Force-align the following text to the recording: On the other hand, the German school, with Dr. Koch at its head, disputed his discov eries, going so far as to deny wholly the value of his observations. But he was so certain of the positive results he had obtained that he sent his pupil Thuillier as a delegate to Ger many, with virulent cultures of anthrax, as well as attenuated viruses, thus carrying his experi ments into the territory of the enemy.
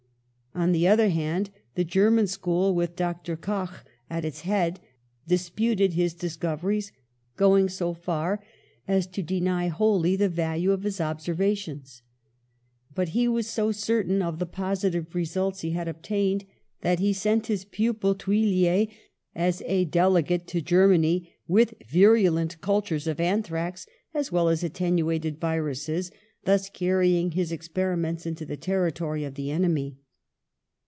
On 0.53 0.73
the 0.73 0.85
other 0.85 1.07
hand, 1.07 1.49
the 1.75 1.85
German 1.85 2.27
school, 2.27 2.75
with 2.75 2.97
Dr. 2.97 3.37
Koch 3.37 3.85
at 4.09 4.25
its 4.25 4.41
head, 4.41 4.81
disputed 5.25 5.93
his 5.93 6.13
discov 6.13 6.61
eries, 6.61 6.91
going 7.37 7.69
so 7.69 7.93
far 7.93 8.43
as 8.85 9.07
to 9.07 9.23
deny 9.23 9.69
wholly 9.69 10.17
the 10.17 10.27
value 10.27 10.73
of 10.73 10.83
his 10.83 10.99
observations. 10.99 12.01
But 12.93 13.09
he 13.09 13.29
was 13.29 13.47
so 13.47 13.71
certain 13.71 14.21
of 14.21 14.39
the 14.39 14.45
positive 14.45 15.15
results 15.15 15.61
he 15.61 15.71
had 15.71 15.87
obtained 15.87 16.43
that 16.81 16.99
he 16.99 17.13
sent 17.13 17.47
his 17.47 17.63
pupil 17.63 18.13
Thuillier 18.13 18.89
as 19.33 19.63
a 19.65 19.85
delegate 19.85 20.47
to 20.47 20.59
Ger 20.61 20.89
many, 20.89 21.33
with 21.47 21.75
virulent 21.89 22.59
cultures 22.59 23.07
of 23.07 23.21
anthrax, 23.21 23.87
as 24.13 24.33
well 24.33 24.49
as 24.49 24.65
attenuated 24.65 25.39
viruses, 25.39 26.11
thus 26.43 26.67
carrying 26.69 27.31
his 27.31 27.53
experi 27.53 27.97
ments 27.97 28.25
into 28.25 28.45
the 28.45 28.57
territory 28.57 29.23
of 29.23 29.35
the 29.35 29.49
enemy. 29.49 29.95